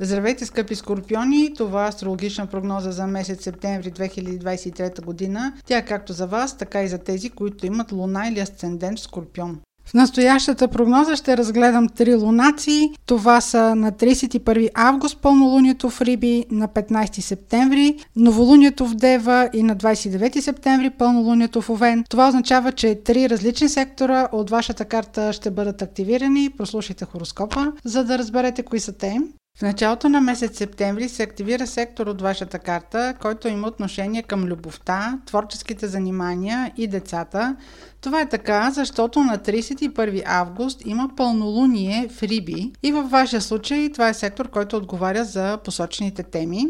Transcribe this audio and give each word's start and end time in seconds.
Здравейте, 0.00 0.46
скъпи 0.46 0.74
скорпиони! 0.74 1.54
Това 1.56 1.84
е 1.84 1.88
астрологична 1.88 2.46
прогноза 2.46 2.90
за 2.90 3.06
месец 3.06 3.42
септември 3.42 3.92
2023 3.92 5.04
година. 5.04 5.52
Тя 5.66 5.78
е 5.78 5.84
както 5.84 6.12
за 6.12 6.26
вас, 6.26 6.56
така 6.56 6.82
и 6.82 6.88
за 6.88 6.98
тези, 6.98 7.30
които 7.30 7.66
имат 7.66 7.92
луна 7.92 8.28
или 8.28 8.40
асцендент 8.40 8.98
в 8.98 9.02
скорпион. 9.02 9.60
В 9.86 9.94
настоящата 9.94 10.68
прогноза 10.68 11.16
ще 11.16 11.36
разгледам 11.36 11.88
три 11.88 12.14
лунации. 12.14 12.90
Това 13.06 13.40
са 13.40 13.74
на 13.74 13.92
31 13.92 14.70
август 14.74 15.20
пълнолунието 15.20 15.90
в 15.90 16.00
Риби, 16.00 16.44
на 16.50 16.68
15 16.68 17.20
септември 17.20 17.96
новолунието 18.16 18.86
в 18.86 18.94
Дева 18.94 19.50
и 19.52 19.62
на 19.62 19.76
29 19.76 20.40
септември 20.40 20.90
пълнолунието 20.90 21.62
в 21.62 21.70
Овен. 21.70 22.04
Това 22.10 22.28
означава, 22.28 22.72
че 22.72 23.02
три 23.04 23.30
различни 23.30 23.68
сектора 23.68 24.28
от 24.32 24.50
вашата 24.50 24.84
карта 24.84 25.32
ще 25.32 25.50
бъдат 25.50 25.82
активирани. 25.82 26.50
Прослушайте 26.50 27.04
хороскопа, 27.04 27.72
за 27.84 28.04
да 28.04 28.18
разберете 28.18 28.62
кои 28.62 28.80
са 28.80 28.92
те. 28.92 29.20
В 29.58 29.62
началото 29.62 30.08
на 30.08 30.20
месец 30.20 30.58
септември 30.58 31.08
се 31.08 31.22
активира 31.22 31.66
сектор 31.66 32.06
от 32.06 32.20
вашата 32.20 32.58
карта, 32.58 33.14
който 33.20 33.48
има 33.48 33.68
отношение 33.68 34.22
към 34.22 34.44
любовта, 34.44 35.18
творческите 35.26 35.86
занимания 35.86 36.72
и 36.76 36.86
децата. 36.86 37.56
Това 38.00 38.20
е 38.20 38.28
така, 38.28 38.70
защото 38.70 39.20
на 39.20 39.38
31 39.38 40.22
август 40.26 40.82
има 40.86 41.10
пълнолуние 41.16 42.08
в 42.08 42.22
Риби 42.22 42.72
и 42.82 42.92
във 42.92 43.10
вашия 43.10 43.40
случай 43.40 43.92
това 43.92 44.08
е 44.08 44.14
сектор, 44.14 44.50
който 44.50 44.76
отговаря 44.76 45.24
за 45.24 45.58
посочените 45.64 46.22
теми. 46.22 46.66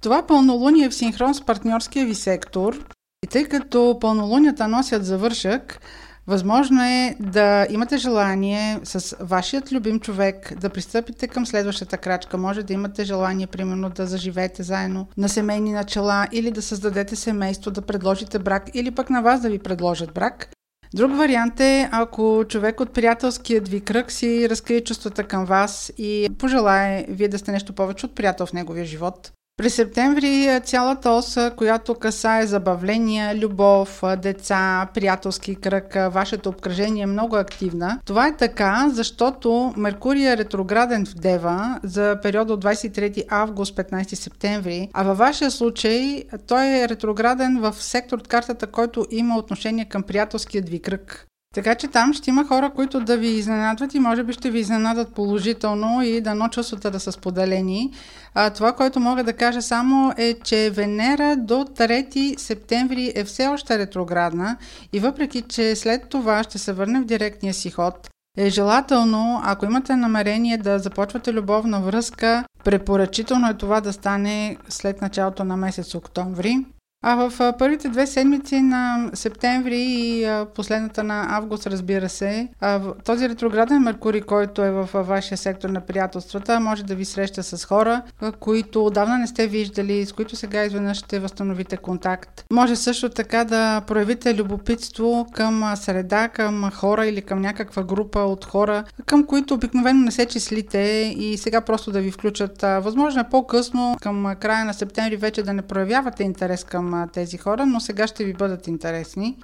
Това 0.00 0.26
пълнолуние 0.26 0.84
е 0.84 0.88
в 0.90 0.94
синхрон 0.94 1.34
с 1.34 1.40
партньорския 1.40 2.06
ви 2.06 2.14
сектор 2.14 2.86
и 3.24 3.26
тъй 3.26 3.44
като 3.44 3.98
пълнолунията 4.00 4.68
носят 4.68 5.04
завършък, 5.04 5.80
Възможно 6.26 6.82
е 6.82 7.16
да 7.20 7.66
имате 7.70 7.96
желание 7.96 8.78
с 8.84 9.16
вашият 9.20 9.72
любим 9.72 10.00
човек 10.00 10.54
да 10.60 10.70
пристъпите 10.70 11.28
към 11.28 11.46
следващата 11.46 11.98
крачка. 11.98 12.38
Може 12.38 12.62
да 12.62 12.72
имате 12.72 13.04
желание, 13.04 13.46
примерно, 13.46 13.90
да 13.90 14.06
заживеете 14.06 14.62
заедно 14.62 15.08
на 15.16 15.28
семейни 15.28 15.72
начала 15.72 16.26
или 16.32 16.50
да 16.50 16.62
създадете 16.62 17.16
семейство, 17.16 17.70
да 17.70 17.82
предложите 17.82 18.38
брак 18.38 18.70
или 18.74 18.90
пък 18.90 19.10
на 19.10 19.22
вас 19.22 19.40
да 19.40 19.50
ви 19.50 19.58
предложат 19.58 20.14
брак. 20.14 20.48
Друг 20.94 21.16
вариант 21.16 21.60
е, 21.60 21.88
ако 21.92 22.44
човек 22.48 22.80
от 22.80 22.92
приятелският 22.92 23.68
ви 23.68 23.80
кръг 23.80 24.12
си 24.12 24.48
разкрие 24.50 24.80
чувствата 24.80 25.24
към 25.24 25.44
вас 25.44 25.92
и 25.98 26.28
пожелае 26.38 27.06
вие 27.08 27.28
да 27.28 27.38
сте 27.38 27.52
нещо 27.52 27.72
повече 27.72 28.06
от 28.06 28.14
приятел 28.14 28.46
в 28.46 28.52
неговия 28.52 28.84
живот. 28.84 29.32
През 29.56 29.74
септември 29.74 30.60
цялата 30.64 31.10
оса, 31.10 31.52
която 31.56 31.94
касае 31.94 32.46
забавления, 32.46 33.38
любов, 33.38 34.02
деца, 34.18 34.88
приятелски 34.94 35.54
кръг, 35.54 35.96
вашето 36.10 36.48
обкръжение 36.48 37.02
е 37.02 37.06
много 37.06 37.36
активна. 37.36 38.00
Това 38.04 38.26
е 38.26 38.36
така, 38.36 38.88
защото 38.92 39.74
Меркурий 39.76 40.32
е 40.32 40.36
ретрограден 40.36 41.06
в 41.06 41.14
Дева 41.14 41.80
за 41.82 42.18
периода 42.22 42.52
от 42.52 42.64
23 42.64 43.24
август 43.28 43.76
15 43.76 44.14
септември, 44.14 44.88
а 44.92 45.02
във 45.02 45.18
вашия 45.18 45.50
случай 45.50 46.24
той 46.46 46.66
е 46.66 46.88
ретрограден 46.88 47.60
в 47.60 47.74
сектор 47.78 48.18
от 48.18 48.28
картата, 48.28 48.66
който 48.66 49.06
има 49.10 49.38
отношение 49.38 49.84
към 49.84 50.02
приятелският 50.02 50.68
ви 50.68 50.82
кръг. 50.82 51.26
Така 51.54 51.74
че 51.74 51.88
там 51.88 52.12
ще 52.12 52.30
има 52.30 52.46
хора, 52.46 52.70
които 52.70 53.00
да 53.00 53.16
ви 53.16 53.28
изненадват 53.28 53.94
и 53.94 53.98
може 53.98 54.22
би 54.22 54.32
ще 54.32 54.50
ви 54.50 54.58
изненадат 54.58 55.14
положително 55.14 56.02
и 56.02 56.20
дано 56.20 56.48
чувствата 56.48 56.90
да 56.90 57.00
са 57.00 57.12
споделени. 57.12 57.90
А, 58.34 58.50
това, 58.50 58.72
което 58.72 59.00
мога 59.00 59.24
да 59.24 59.32
кажа 59.32 59.62
само 59.62 60.12
е, 60.16 60.34
че 60.34 60.70
Венера 60.70 61.36
до 61.36 61.54
3 61.54 62.38
септември 62.38 63.12
е 63.16 63.24
все 63.24 63.46
още 63.46 63.78
ретроградна 63.78 64.56
и 64.92 65.00
въпреки, 65.00 65.42
че 65.42 65.76
след 65.76 66.08
това 66.08 66.42
ще 66.42 66.58
се 66.58 66.72
върне 66.72 67.00
в 67.00 67.04
директния 67.04 67.54
си 67.54 67.70
ход, 67.70 68.08
е 68.38 68.50
желателно, 68.50 69.40
ако 69.44 69.64
имате 69.64 69.96
намерение 69.96 70.58
да 70.58 70.78
започвате 70.78 71.32
любовна 71.32 71.80
връзка, 71.80 72.44
препоръчително 72.64 73.48
е 73.48 73.54
това 73.54 73.80
да 73.80 73.92
стане 73.92 74.56
след 74.68 75.02
началото 75.02 75.44
на 75.44 75.56
месец 75.56 75.94
октомври. 75.94 76.64
А 77.06 77.28
в 77.28 77.52
първите 77.58 77.88
две 77.88 78.06
седмици 78.06 78.60
на 78.60 79.10
септември 79.14 79.80
и 79.80 80.26
последната 80.54 81.04
на 81.04 81.26
август, 81.28 81.66
разбира 81.66 82.08
се, 82.08 82.48
този 83.04 83.28
ретрограден 83.28 83.82
Меркурий, 83.82 84.20
който 84.20 84.62
е 84.62 84.70
в 84.70 84.88
вашия 84.94 85.38
сектор 85.38 85.68
на 85.68 85.80
приятелствата, 85.80 86.60
може 86.60 86.84
да 86.84 86.94
ви 86.94 87.04
среща 87.04 87.42
с 87.42 87.64
хора, 87.64 88.02
които 88.40 88.86
отдавна 88.86 89.18
не 89.18 89.26
сте 89.26 89.46
виждали, 89.46 90.06
с 90.06 90.12
които 90.12 90.36
сега 90.36 90.64
изведнъж 90.64 90.98
ще 90.98 91.18
възстановите 91.18 91.76
контакт. 91.76 92.44
Може 92.52 92.76
също 92.76 93.08
така 93.08 93.44
да 93.44 93.80
проявите 93.80 94.34
любопитство 94.34 95.26
към 95.32 95.72
среда, 95.76 96.28
към 96.28 96.70
хора 96.70 97.06
или 97.06 97.22
към 97.22 97.40
някаква 97.40 97.82
група 97.82 98.20
от 98.20 98.44
хора, 98.44 98.84
към 99.06 99.26
които 99.26 99.54
обикновено 99.54 100.04
не 100.04 100.10
се 100.10 100.26
числите 100.26 100.78
и 101.18 101.38
сега 101.38 101.60
просто 101.60 101.92
да 101.92 102.00
ви 102.00 102.10
включат. 102.10 102.62
Възможно 102.62 103.20
е 103.20 103.30
по-късно, 103.30 103.96
към 104.02 104.34
края 104.40 104.64
на 104.64 104.74
септември 104.74 105.16
вече 105.16 105.42
да 105.42 105.52
не 105.52 105.62
проявявате 105.62 106.22
интерес 106.22 106.64
към 106.64 106.93
тези 107.12 107.38
хора, 107.38 107.66
но 107.66 107.80
сега 107.80 108.06
ще 108.06 108.24
ви 108.24 108.32
бъдат 108.32 108.66
интересни. 108.66 109.36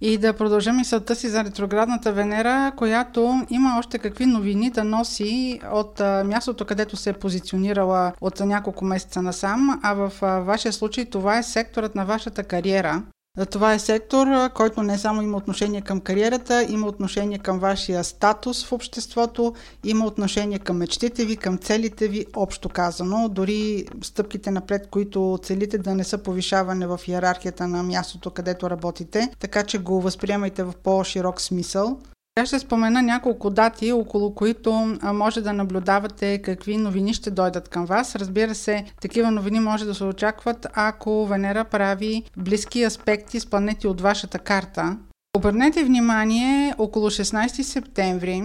И 0.00 0.18
да 0.18 0.32
продължим 0.32 0.76
мисълта 0.76 1.14
си 1.14 1.28
за 1.28 1.44
ретроградната 1.44 2.12
Венера, 2.12 2.72
която 2.76 3.46
има 3.50 3.76
още 3.78 3.98
какви 3.98 4.26
новини 4.26 4.70
да 4.70 4.84
носи 4.84 5.60
от 5.72 6.00
мястото, 6.24 6.64
където 6.64 6.96
се 6.96 7.10
е 7.10 7.12
позиционирала 7.12 8.12
от 8.20 8.40
няколко 8.40 8.84
месеца 8.84 9.22
насам, 9.22 9.80
а 9.82 9.94
в 9.94 10.12
вашия 10.44 10.72
случай 10.72 11.04
това 11.04 11.38
е 11.38 11.42
секторът 11.42 11.94
на 11.94 12.04
вашата 12.04 12.44
кариера. 12.44 13.02
Това 13.50 13.74
е 13.74 13.78
сектор, 13.78 14.26
който 14.54 14.82
не 14.82 14.98
само 14.98 15.22
има 15.22 15.36
отношение 15.36 15.80
към 15.80 16.00
кариерата, 16.00 16.66
има 16.68 16.86
отношение 16.86 17.38
към 17.38 17.58
вашия 17.58 18.04
статус 18.04 18.64
в 18.64 18.72
обществото, 18.72 19.54
има 19.84 20.06
отношение 20.06 20.58
към 20.58 20.76
мечтите 20.76 21.24
ви, 21.24 21.36
към 21.36 21.58
целите 21.58 22.08
ви, 22.08 22.26
общо 22.36 22.68
казано. 22.68 23.28
Дори 23.28 23.86
стъпките 24.02 24.50
напред, 24.50 24.88
които 24.90 25.38
целите 25.42 25.78
да 25.78 25.94
не 25.94 26.04
са 26.04 26.18
повишаване 26.18 26.86
в 26.86 27.00
иерархията 27.08 27.68
на 27.68 27.82
мястото, 27.82 28.30
където 28.30 28.70
работите, 28.70 29.30
така 29.38 29.64
че 29.64 29.78
го 29.78 30.00
възприемайте 30.00 30.62
в 30.62 30.72
по-широк 30.82 31.40
смисъл. 31.40 31.98
Сега 32.38 32.46
ще 32.46 32.58
спомена 32.58 33.02
няколко 33.02 33.50
дати, 33.50 33.92
около 33.92 34.34
които 34.34 34.96
може 35.02 35.40
да 35.40 35.52
наблюдавате 35.52 36.42
какви 36.42 36.76
новини 36.76 37.14
ще 37.14 37.30
дойдат 37.30 37.68
към 37.68 37.86
вас. 37.86 38.16
Разбира 38.16 38.54
се, 38.54 38.84
такива 39.00 39.30
новини 39.30 39.60
може 39.60 39.84
да 39.84 39.94
се 39.94 40.04
очакват, 40.04 40.66
ако 40.72 41.26
Венера 41.26 41.64
прави 41.64 42.22
близки 42.36 42.82
аспекти 42.84 43.40
с 43.40 43.46
планети 43.46 43.86
от 43.86 44.00
вашата 44.00 44.38
карта. 44.38 44.96
Обърнете 45.36 45.84
внимание 45.84 46.74
около 46.78 47.10
16 47.10 47.62
септември 47.62 48.42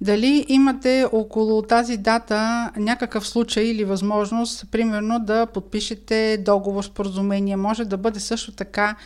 дали 0.00 0.46
имате 0.48 1.06
около 1.12 1.62
тази 1.62 1.96
дата 1.96 2.70
някакъв 2.76 3.28
случай 3.28 3.64
или 3.64 3.84
възможност, 3.84 4.70
примерно 4.70 5.18
да 5.18 5.46
подпишете 5.46 6.38
договор, 6.44 6.84
споразумение. 6.84 7.56
Може 7.56 7.84
да 7.84 7.96
бъде 7.96 8.20
също 8.20 8.52
така, 8.52 8.96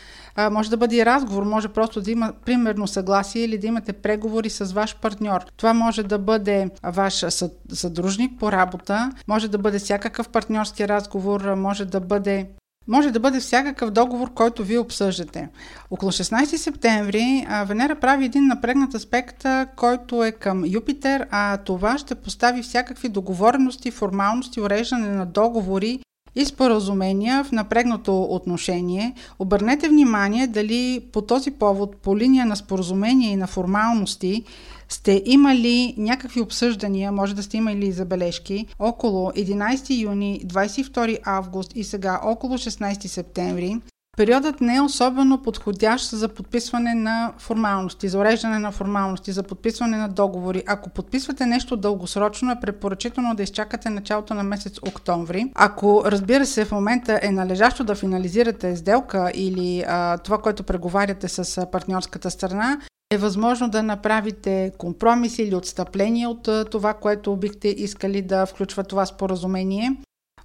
може 0.50 0.70
да 0.70 0.76
бъде 0.76 0.96
и 0.96 1.06
разговор, 1.06 1.42
може 1.42 1.68
просто 1.68 2.00
да 2.00 2.10
има 2.10 2.32
примерно 2.44 2.86
съгласие 2.86 3.44
или 3.44 3.58
да 3.58 3.66
имате 3.66 3.92
преговори 3.92 4.50
с 4.50 4.72
ваш 4.72 4.96
партньор. 4.96 5.40
Това 5.56 5.74
може 5.74 6.02
да 6.02 6.18
бъде 6.18 6.70
ваш 6.82 7.24
съдружник 7.72 8.38
по 8.38 8.52
работа, 8.52 9.12
може 9.28 9.48
да 9.48 9.58
бъде 9.58 9.78
всякакъв 9.78 10.28
партньорски 10.28 10.88
разговор, 10.88 11.54
може 11.54 11.84
да 11.84 12.00
бъде 12.00 12.46
може 12.88 13.10
да 13.10 13.20
бъде 13.20 13.40
всякакъв 13.40 13.90
договор, 13.90 14.34
който 14.34 14.64
вие 14.64 14.78
обсъждате. 14.78 15.48
Около 15.90 16.12
16 16.12 16.44
септември 16.44 17.46
Венера 17.66 17.94
прави 17.94 18.24
един 18.24 18.46
напрегнат 18.46 18.94
аспект, 18.94 19.44
който 19.76 20.24
е 20.24 20.32
към 20.32 20.64
Юпитер, 20.66 21.26
а 21.30 21.56
това 21.56 21.98
ще 21.98 22.14
постави 22.14 22.62
всякакви 22.62 23.08
договорености, 23.08 23.90
формалности, 23.90 24.60
уреждане 24.60 25.08
на 25.08 25.26
договори 25.26 26.00
и 26.38 26.44
споразумения 26.44 27.44
в 27.44 27.52
напрегнато 27.52 28.22
отношение. 28.22 29.14
Обърнете 29.38 29.88
внимание 29.88 30.46
дали 30.46 31.02
по 31.12 31.22
този 31.22 31.50
повод, 31.50 31.96
по 31.96 32.18
линия 32.18 32.46
на 32.46 32.56
споразумения 32.56 33.30
и 33.30 33.36
на 33.36 33.46
формалности, 33.46 34.44
сте 34.88 35.22
имали 35.26 35.94
някакви 35.98 36.40
обсъждания, 36.40 37.12
може 37.12 37.34
да 37.34 37.42
сте 37.42 37.56
имали 37.56 37.92
забележки, 37.92 38.66
около 38.78 39.30
11 39.30 40.02
юни, 40.02 40.40
22 40.44 41.18
август 41.24 41.76
и 41.76 41.84
сега 41.84 42.20
около 42.24 42.58
16 42.58 43.06
септември, 43.06 43.80
Периодът 44.18 44.60
не 44.60 44.76
е 44.76 44.80
особено 44.80 45.42
подходящ 45.42 46.10
за 46.10 46.28
подписване 46.28 46.94
на 46.94 47.32
формалности, 47.38 48.08
за 48.08 48.18
уреждане 48.18 48.58
на 48.58 48.72
формалности, 48.72 49.32
за 49.32 49.42
подписване 49.42 49.96
на 49.96 50.08
договори. 50.08 50.62
Ако 50.66 50.90
подписвате 50.90 51.46
нещо 51.46 51.76
дългосрочно, 51.76 52.52
е 52.52 52.60
препоръчително 52.60 53.34
да 53.34 53.42
изчакате 53.42 53.90
началото 53.90 54.34
на 54.34 54.42
месец 54.42 54.78
октомври. 54.88 55.52
Ако, 55.54 56.02
разбира 56.06 56.46
се, 56.46 56.64
в 56.64 56.72
момента 56.72 57.20
е 57.22 57.30
належащо 57.30 57.84
да 57.84 57.94
финализирате 57.94 58.76
сделка 58.76 59.30
или 59.34 59.84
а, 59.88 60.18
това, 60.18 60.38
което 60.38 60.62
преговаряте 60.62 61.28
с 61.28 61.66
партньорската 61.72 62.30
страна, 62.30 62.80
е 63.10 63.18
възможно 63.18 63.70
да 63.70 63.82
направите 63.82 64.72
компромис 64.78 65.38
или 65.38 65.54
отстъпление 65.54 66.26
от 66.26 66.48
това, 66.70 66.94
което 66.94 67.36
бихте 67.36 67.68
искали 67.68 68.22
да 68.22 68.46
включва 68.46 68.84
това 68.84 69.06
споразумение. 69.06 69.96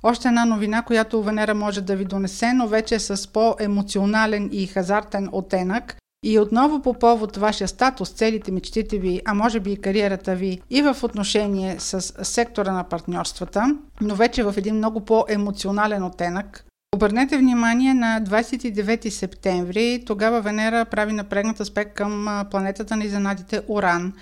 Още 0.03 0.27
една 0.27 0.45
новина, 0.45 0.81
която 0.81 1.23
Венера 1.23 1.53
може 1.53 1.81
да 1.81 1.95
ви 1.95 2.05
донесе, 2.05 2.53
но 2.53 2.67
вече 2.67 2.95
е 2.95 2.99
с 2.99 3.31
по-емоционален 3.33 4.49
и 4.51 4.67
хазартен 4.67 5.29
оттенък. 5.31 5.95
И 6.25 6.39
отново 6.39 6.81
по 6.81 6.93
повод 6.93 7.37
вашия 7.37 7.67
статус, 7.67 8.09
целите, 8.09 8.51
мечтите 8.51 8.97
ви, 8.97 9.21
а 9.25 9.33
може 9.33 9.59
би 9.59 9.71
и 9.71 9.81
кариерата 9.81 10.35
ви 10.35 10.61
и 10.69 10.81
в 10.81 11.03
отношение 11.03 11.75
с 11.79 12.01
сектора 12.25 12.71
на 12.71 12.83
партньорствата, 12.83 13.77
но 14.01 14.15
вече 14.15 14.43
в 14.43 14.53
един 14.57 14.75
много 14.75 14.99
по-емоционален 14.99 16.03
оттенък, 16.03 16.65
Обърнете 16.95 17.37
внимание 17.37 17.93
на 17.93 18.21
29 18.21 19.09
септември. 19.09 20.03
Тогава 20.05 20.41
Венера 20.41 20.85
прави 20.85 21.13
напрегнат 21.13 21.59
аспект 21.59 21.93
към 21.93 22.43
планетата 22.51 22.95
на 22.95 23.05
изненадите 23.05 23.61
Уран. 23.67 24.13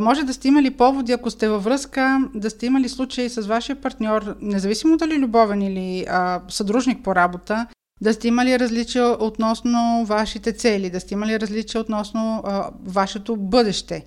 Може 0.00 0.22
да 0.22 0.34
сте 0.34 0.48
имали 0.48 0.70
поводи, 0.70 1.12
ако 1.12 1.30
сте 1.30 1.48
във 1.48 1.64
връзка, 1.64 2.18
да 2.34 2.50
сте 2.50 2.66
имали 2.66 2.88
случаи 2.88 3.28
с 3.28 3.40
вашия 3.40 3.76
партньор, 3.76 4.36
независимо 4.40 4.96
дали 4.96 5.18
любовен 5.18 5.62
или 5.62 6.06
а, 6.08 6.40
съдружник 6.48 7.04
по 7.04 7.14
работа, 7.14 7.66
да 8.00 8.12
сте 8.12 8.28
имали 8.28 8.58
различия 8.58 9.24
относно 9.24 10.04
вашите 10.06 10.52
цели, 10.52 10.90
да 10.90 11.00
сте 11.00 11.14
имали 11.14 11.40
различия 11.40 11.80
относно 11.80 12.42
а, 12.44 12.70
вашето 12.84 13.36
бъдеще. 13.36 14.04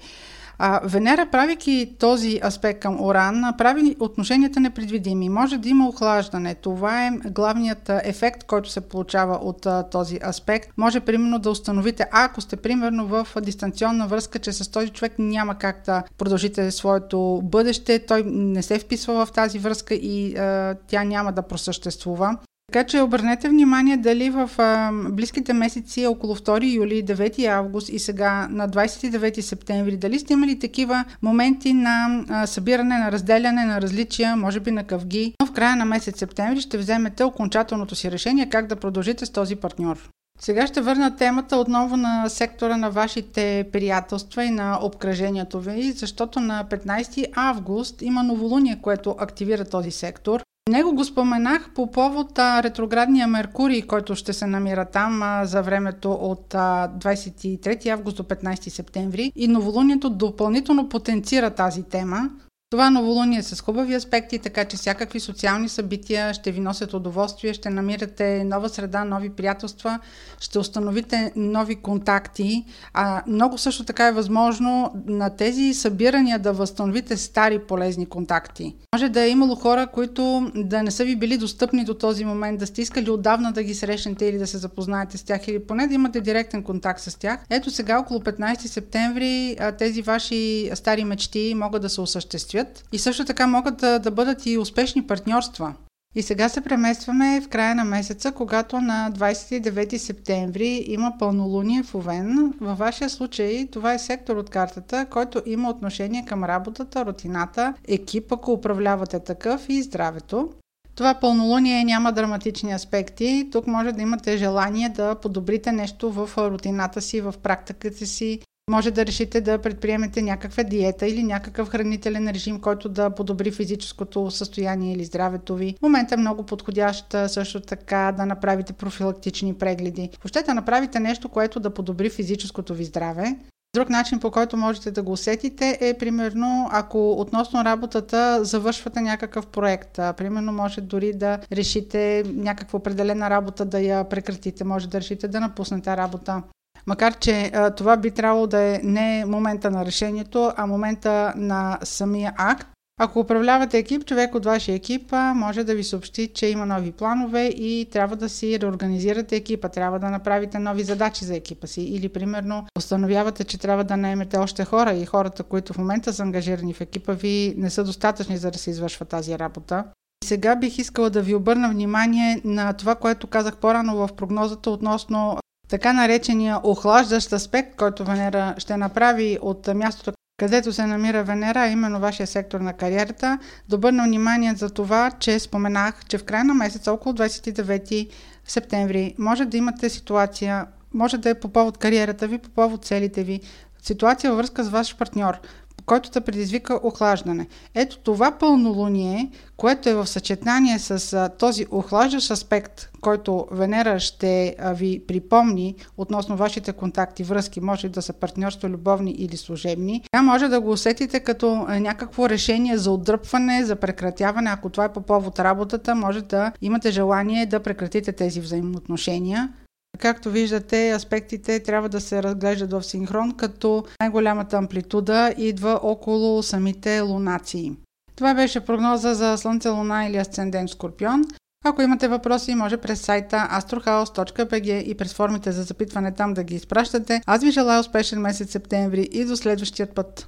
А, 0.58 0.82
Венера, 0.84 1.26
правейки 1.32 1.96
този 2.00 2.40
аспект 2.46 2.80
към 2.80 3.02
Оран, 3.02 3.44
прави 3.58 3.96
отношенията 4.00 4.60
непредвидими. 4.60 5.30
Може 5.30 5.58
да 5.58 5.70
има 5.70 5.88
охлаждане. 5.88 6.56
Това 6.56 7.08
е 7.08 7.12
главният 7.30 7.90
ефект, 8.04 8.44
който 8.44 8.70
се 8.70 8.82
получава 8.82 9.36
от 9.36 9.66
а, 9.66 9.84
този 9.84 10.20
аспект. 10.28 10.70
Може 10.78 11.00
примерно 11.00 11.40
да 11.40 11.50
установите, 11.50 12.06
ако 12.12 12.42
сте 12.42 12.56
примерно 12.56 13.08
в 13.08 13.28
дистанционна 13.42 14.08
връзка, 14.08 14.40
че 14.40 14.54
с 14.54 14.72
този 14.72 14.90
човек 14.90 15.14
няма 15.20 15.56
как 15.56 15.82
да 15.86 16.04
продължите 16.18 16.72
своето 16.72 17.42
бъдеще, 17.44 18.00
той 18.00 18.24
не 18.26 18.64
се 18.64 18.80
вписва 18.80 19.26
в 19.26 19.32
тази 19.32 19.60
връзка 19.60 19.94
и 19.94 20.38
а, 20.38 20.76
тя 20.88 21.04
няма 21.04 21.34
да 21.34 21.42
просъществува. 21.42 22.38
Така 22.76 22.88
че 22.88 23.02
обърнете 23.02 23.50
внимание 23.50 23.98
дали 23.98 24.30
в 24.30 24.50
а, 24.58 24.92
близките 25.12 25.54
месеци, 25.54 26.06
около 26.06 26.36
2 26.36 26.76
юли, 26.76 27.06
9 27.06 27.46
август 27.46 27.90
и 27.90 28.00
сега 28.00 28.48
на 28.52 28.70
29 28.70 29.42
септември, 29.42 29.98
дали 29.98 30.20
сте 30.20 30.34
имали 30.34 30.60
такива 30.60 31.06
моменти 31.22 31.74
на 31.74 32.24
а, 32.30 32.48
събиране, 32.48 32.98
на 32.98 33.12
разделяне, 33.12 33.66
на 33.66 33.82
различия, 33.82 34.36
може 34.36 34.60
би 34.60 34.72
на 34.72 34.84
къвги. 34.84 35.34
Но 35.40 35.46
в 35.46 35.52
края 35.52 35.76
на 35.76 35.86
месец 35.86 36.20
септември 36.20 36.62
ще 36.62 36.78
вземете 36.78 37.24
окончателното 37.24 37.96
си 37.96 38.12
решение 38.12 38.50
как 38.50 38.68
да 38.68 38.76
продължите 38.76 39.26
с 39.26 39.30
този 39.30 39.56
партньор. 39.56 40.10
Сега 40.40 40.68
ще 40.68 40.82
върна 40.82 41.16
темата 41.16 41.58
отново 41.58 41.98
на 41.98 42.30
сектора 42.30 42.78
на 42.78 42.92
вашите 42.92 43.66
приятелства 43.72 44.44
и 44.44 44.52
на 44.52 44.80
обкръжението 44.82 45.60
ви, 45.60 45.92
защото 45.92 46.40
на 46.40 46.66
15 46.72 47.28
август 47.36 48.02
има 48.02 48.24
новолуние, 48.24 48.80
което 48.82 49.16
активира 49.20 49.66
този 49.66 49.92
сектор. 49.92 50.42
Него 50.70 50.94
го 50.94 51.04
споменах 51.04 51.70
по 51.76 51.92
повод 51.92 52.40
а, 52.40 52.64
ретроградния 52.64 53.28
Меркурий, 53.28 53.82
който 53.82 54.16
ще 54.16 54.34
се 54.34 54.48
намира 54.48 54.86
там 54.86 55.24
а, 55.24 55.46
за 55.46 55.62
времето 55.62 56.12
от 56.12 56.56
а, 56.56 56.92
23 56.98 57.90
август 57.90 58.18
до 58.18 58.24
15 58.24 58.70
септември 58.70 59.32
и 59.36 59.48
новолунието 59.48 60.10
допълнително 60.10 60.90
потенцира 60.90 61.50
тази 61.50 61.84
тема. 61.84 62.30
Това 62.76 62.90
новолуние 62.90 63.40
е 63.40 63.44
с 63.44 63.62
хубави 63.62 63.94
аспекти, 63.94 64.40
така 64.40 64.66
че 64.66 64.78
всякакви 64.78 65.20
социални 65.20 65.70
събития 65.70 66.34
ще 66.34 66.52
ви 66.52 66.60
носят 66.60 66.94
удоволствие, 66.94 67.54
ще 67.54 67.70
намирате 67.70 68.44
нова 68.44 68.70
среда, 68.70 69.04
нови 69.04 69.30
приятелства, 69.30 70.00
ще 70.40 70.60
установите 70.60 71.32
нови 71.36 71.76
контакти. 71.76 72.66
А 72.94 73.24
много 73.28 73.58
също 73.58 73.84
така 73.84 74.08
е 74.08 74.12
възможно 74.12 74.92
на 75.06 75.30
тези 75.30 75.74
събирания 75.74 76.40
да 76.40 76.54
възстановите 76.54 77.18
стари 77.18 77.60
полезни 77.60 78.06
контакти. 78.06 78.76
Може 78.96 79.10
да 79.10 79.24
е 79.24 79.30
имало 79.30 79.56
хора, 79.56 79.88
които 79.88 80.52
да 80.56 80.84
не 80.84 80.92
са 80.92 81.06
ви 81.06 81.16
били 81.16 81.38
достъпни 81.38 81.86
до 81.86 81.94
този 81.94 82.26
момент, 82.26 82.60
да 82.60 82.68
сте 82.68 82.82
искали 82.82 83.10
отдавна 83.10 83.52
да 83.52 83.64
ги 83.64 83.76
срещнете 83.76 84.26
или 84.26 84.38
да 84.38 84.48
се 84.48 84.58
запознаете 84.58 85.18
с 85.18 85.24
тях, 85.24 85.48
или 85.48 85.66
поне 85.68 85.88
да 85.88 85.94
имате 85.94 86.22
директен 86.22 86.64
контакт 86.64 87.02
с 87.02 87.20
тях. 87.20 87.40
Ето 87.50 87.72
сега, 87.72 88.00
около 88.00 88.20
15 88.20 88.60
септември, 88.60 89.58
тези 89.78 90.02
ваши 90.02 90.72
стари 90.74 91.04
мечти 91.04 91.54
могат 91.56 91.82
да 91.82 91.90
се 91.90 92.02
осъществят 92.02 92.65
и 92.92 93.00
също 93.00 93.26
така 93.26 93.48
могат 93.48 93.78
да, 93.78 94.00
да 94.00 94.12
бъдат 94.12 94.46
и 94.46 94.58
успешни 94.58 95.08
партньорства. 95.08 95.74
И 96.16 96.22
сега 96.22 96.50
се 96.50 96.62
преместваме 96.62 97.42
в 97.42 97.50
края 97.50 97.76
на 97.76 97.84
месеца, 97.84 98.32
когато 98.32 98.82
на 98.82 99.12
29 99.14 99.98
септември 99.98 100.84
има 100.88 101.14
пълнолуние 101.20 101.84
в 101.84 101.96
Овен. 101.96 102.54
Във 102.62 102.78
вашия 102.78 103.10
случай 103.10 103.68
това 103.72 103.94
е 103.94 104.00
сектор 104.00 104.36
от 104.36 104.50
картата, 104.50 105.06
който 105.10 105.42
има 105.46 105.70
отношение 105.70 106.26
към 106.26 106.44
работата, 106.44 107.06
рутината, 107.06 107.74
екип, 107.88 108.32
ако 108.32 108.52
управлявате 108.52 109.20
такъв 109.20 109.66
и 109.70 109.82
здравето. 109.82 110.50
Това 110.96 111.14
пълнолуние 111.14 111.84
няма 111.84 112.12
драматични 112.12 112.74
аспекти. 112.74 113.50
Тук 113.52 113.68
може 113.68 113.92
да 113.92 114.02
имате 114.02 114.38
желание 114.38 114.90
да 114.90 115.16
подобрите 115.16 115.72
нещо 115.72 116.12
в 116.12 116.30
рутината 116.38 117.02
си, 117.02 117.22
в 117.22 117.34
практиката 117.44 118.06
си, 118.06 118.40
може 118.72 118.92
да 118.92 119.06
решите 119.06 119.42
да 119.42 119.58
предприемете 119.58 120.22
някаква 120.22 120.64
диета 120.64 121.08
или 121.08 121.24
някакъв 121.24 121.70
хранителен 121.70 122.30
режим, 122.30 122.60
който 122.60 122.90
да 122.90 123.10
подобри 123.10 123.52
физическото 123.52 124.32
състояние 124.32 124.94
или 124.94 125.06
здравето 125.06 125.56
ви. 125.56 125.76
Момент 125.82 126.12
е 126.12 126.18
много 126.18 126.44
подходящ 126.44 127.16
също 127.28 127.60
така 127.62 128.14
да 128.18 128.26
направите 128.26 128.74
профилактични 128.74 129.54
прегледи. 129.54 130.10
Въобще 130.24 130.42
да 130.42 130.54
направите 130.54 131.00
нещо, 131.00 131.30
което 131.30 131.60
да 131.60 131.74
подобри 131.74 132.10
физическото 132.10 132.74
ви 132.74 132.86
здраве. 132.86 133.36
Друг 133.76 133.90
начин, 133.90 134.20
по 134.20 134.32
който 134.32 134.58
можете 134.58 134.92
да 134.92 135.04
го 135.04 135.12
усетите 135.12 135.78
е, 135.82 135.98
примерно, 135.98 136.70
ако 136.72 137.12
относно 137.12 137.66
работата 137.66 138.44
завършвате 138.44 139.02
някакъв 139.02 139.48
проект. 139.48 139.94
Примерно, 140.18 140.52
може 140.52 140.82
дори 140.82 141.14
да 141.14 141.40
решите 141.52 142.24
някаква 142.28 142.78
определена 142.78 143.30
работа 143.30 143.66
да 143.66 143.80
я 143.80 144.10
прекратите, 144.10 144.64
може 144.64 144.90
да 144.90 145.00
решите 145.00 145.28
да 145.28 145.40
напуснете 145.40 145.98
работа. 145.98 146.44
Макар, 146.88 147.14
че 147.14 147.52
а, 147.54 147.72
това 147.72 147.98
би 147.98 148.12
трябвало 148.12 148.48
да 148.48 148.62
е 148.62 148.80
не 148.84 149.26
момента 149.26 149.72
на 149.72 149.86
решението, 149.86 150.52
а 150.56 150.66
момента 150.66 151.34
на 151.36 151.80
самия 151.84 152.34
акт. 152.38 152.68
Ако 153.00 153.20
управлявате 153.20 153.78
екип, 153.78 154.06
човек 154.06 154.36
от 154.36 154.46
вашия 154.46 154.76
екип 154.76 155.12
може 155.36 155.64
да 155.64 155.76
ви 155.76 155.84
съобщи, 155.84 156.28
че 156.28 156.48
има 156.48 156.66
нови 156.66 156.92
планове 156.92 157.46
и 157.46 157.88
трябва 157.92 158.16
да 158.16 158.30
си 158.30 158.60
реорганизирате 158.60 159.36
екипа, 159.36 159.70
трябва 159.70 160.00
да 160.00 160.10
направите 160.10 160.60
нови 160.60 160.84
задачи 160.84 161.26
за 161.26 161.36
екипа 161.36 161.68
си. 161.68 161.82
Или, 161.82 162.10
примерно, 162.10 162.66
установявате, 162.78 163.44
че 163.44 163.58
трябва 163.58 163.84
да 163.84 163.98
наемете 163.98 164.38
още 164.38 164.66
хора 164.66 164.94
и 164.94 165.06
хората, 165.06 165.44
които 165.44 165.74
в 165.74 165.78
момента 165.78 166.14
са 166.14 166.24
ангажирани 166.24 166.74
в 166.74 166.82
екипа 166.82 167.14
ви, 167.14 167.54
не 167.58 167.70
са 167.70 167.84
достатъчни 167.84 168.38
за 168.38 168.52
да 168.52 168.60
се 168.60 168.70
извършва 168.70 169.06
тази 169.06 169.40
работа. 169.40 169.84
Сега 170.24 170.56
бих 170.56 170.78
искала 170.78 171.10
да 171.10 171.22
ви 171.22 171.36
обърна 171.36 171.70
внимание 171.70 172.42
на 172.44 172.74
това, 172.74 172.96
което 172.96 173.28
казах 173.28 173.58
по-рано 173.58 173.96
в 173.96 174.10
прогнозата 174.16 174.70
относно 174.70 175.38
така 175.68 175.94
наречения 175.94 176.60
охлаждащ 176.64 177.34
аспект, 177.34 177.76
който 177.76 178.04
Венера 178.04 178.56
ще 178.58 178.78
направи 178.78 179.38
от 179.42 179.68
мястото, 179.76 180.14
където 180.38 180.74
се 180.74 180.86
намира 180.86 181.24
Венера, 181.24 181.68
именно 181.68 182.00
вашия 182.00 182.28
сектор 182.28 182.60
на 182.60 182.74
кариерата, 182.74 183.40
да 183.70 183.76
обърна 183.76 184.04
внимание 184.04 184.54
за 184.56 184.70
това, 184.70 185.12
че 185.20 185.40
споменах, 185.40 186.06
че 186.06 186.18
в 186.18 186.24
края 186.24 186.44
на 186.44 186.54
месеца, 186.54 186.92
около 186.92 187.16
29 187.16 188.10
септември, 188.46 189.16
може 189.20 189.46
да 189.46 189.58
имате 189.58 189.90
ситуация, 189.90 190.66
може 190.94 191.18
да 191.18 191.30
е 191.30 191.40
по 191.40 191.48
повод 191.48 191.78
кариерата 191.78 192.28
ви, 192.28 192.38
по 192.38 192.50
повод 192.50 192.86
целите 192.86 193.24
ви, 193.24 193.42
ситуация 193.82 194.32
във 194.32 194.38
връзка 194.38 194.64
с 194.64 194.70
ваш 194.70 194.96
партньор 194.96 195.40
който 195.86 196.12
да 196.12 196.22
предизвика 196.22 196.80
охлаждане. 196.84 197.48
Ето 197.76 197.98
това 197.98 198.32
пълнолуние, 198.32 199.30
което 199.58 199.90
е 199.90 199.94
в 199.94 200.08
съчетание 200.08 200.80
с 200.80 201.14
а, 201.14 201.30
този 201.30 201.66
охлаждащ 201.72 202.32
аспект, 202.32 202.90
който 203.02 203.48
Венера 203.52 204.00
ще 204.00 204.56
а, 204.60 204.74
ви 204.74 205.02
припомни 205.08 205.76
относно 205.98 206.38
вашите 206.38 206.74
контакти, 206.74 207.24
връзки, 207.24 207.62
може 207.62 207.90
да 207.90 208.02
са 208.02 208.14
партньорство, 208.14 208.70
любовни 208.70 209.12
или 209.12 209.38
служебни, 209.38 210.04
тя 210.12 210.22
може 210.22 210.48
да 210.48 210.62
го 210.62 210.72
усетите 210.72 211.20
като 211.20 211.66
а, 211.68 211.80
някакво 211.80 212.30
решение 212.30 212.78
за 212.78 212.92
отдръпване, 212.92 213.66
за 213.66 213.76
прекратяване. 213.76 214.50
Ако 214.50 214.70
това 214.70 214.86
е 214.86 214.94
по 214.94 215.02
повод 215.02 215.40
работата, 215.40 215.96
може 215.96 216.22
да 216.22 216.52
имате 216.62 216.92
желание 216.92 217.46
да 217.46 217.60
прекратите 217.60 218.12
тези 218.12 218.42
взаимоотношения. 218.42 219.50
Както 219.98 220.32
виждате, 220.32 220.92
аспектите 220.92 221.60
трябва 221.60 221.90
да 221.90 222.02
се 222.02 222.24
разглеждат 222.24 222.72
в 222.72 222.84
синхрон, 222.84 223.32
като 223.32 223.84
най-голямата 224.00 224.58
амплитуда 224.58 225.34
идва 225.38 225.80
около 225.84 226.44
самите 226.44 227.00
лунации. 227.00 227.72
Това 228.16 228.34
беше 228.34 228.60
прогноза 228.60 229.14
за 229.14 229.38
Слънце, 229.38 229.70
Луна 229.70 230.06
или 230.06 230.18
Асцендент 230.18 230.70
Скорпион. 230.70 231.24
Ако 231.68 231.82
имате 231.82 232.08
въпроси, 232.08 232.56
може 232.56 232.78
през 232.78 233.02
сайта 233.02 233.48
astrohouse.bg 233.52 234.84
и 234.84 234.96
през 234.96 235.14
формите 235.14 235.52
за 235.52 235.64
запитване 235.64 236.12
там 236.12 236.34
да 236.34 236.44
ги 236.44 236.56
изпращате. 236.56 237.22
Аз 237.26 237.44
ви 237.44 237.52
желая 237.52 237.80
успешен 237.80 238.22
месец 238.22 238.52
септември 238.52 239.10
и 239.12 239.26
до 239.26 239.36
следващия 239.36 239.88
път! 239.88 240.24